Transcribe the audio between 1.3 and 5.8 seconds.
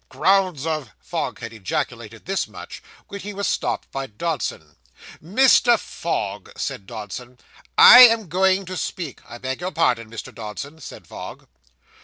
had ejaculated this much, when he was stopped by Dodson. 'Mr.